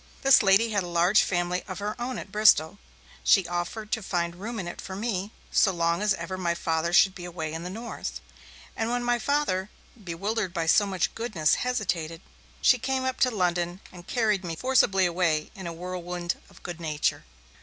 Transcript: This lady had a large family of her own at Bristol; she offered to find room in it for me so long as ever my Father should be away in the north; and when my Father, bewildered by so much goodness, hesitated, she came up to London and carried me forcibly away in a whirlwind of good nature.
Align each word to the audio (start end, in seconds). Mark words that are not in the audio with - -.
This 0.23 0.41
lady 0.41 0.71
had 0.71 0.81
a 0.81 0.87
large 0.87 1.21
family 1.21 1.61
of 1.67 1.77
her 1.77 1.95
own 2.01 2.17
at 2.17 2.31
Bristol; 2.31 2.79
she 3.23 3.47
offered 3.47 3.91
to 3.91 4.01
find 4.01 4.35
room 4.37 4.57
in 4.57 4.67
it 4.67 4.81
for 4.81 4.95
me 4.95 5.31
so 5.51 5.71
long 5.71 6.01
as 6.01 6.15
ever 6.15 6.39
my 6.39 6.55
Father 6.55 6.91
should 6.91 7.13
be 7.13 7.23
away 7.23 7.53
in 7.53 7.61
the 7.61 7.69
north; 7.69 8.19
and 8.75 8.89
when 8.89 9.03
my 9.03 9.19
Father, 9.19 9.69
bewildered 10.03 10.55
by 10.55 10.65
so 10.65 10.87
much 10.87 11.13
goodness, 11.13 11.53
hesitated, 11.61 12.21
she 12.63 12.79
came 12.79 13.05
up 13.05 13.19
to 13.19 13.29
London 13.29 13.79
and 13.91 14.07
carried 14.07 14.43
me 14.43 14.55
forcibly 14.55 15.05
away 15.05 15.51
in 15.53 15.67
a 15.67 15.71
whirlwind 15.71 16.41
of 16.49 16.63
good 16.63 16.79
nature. 16.81 17.23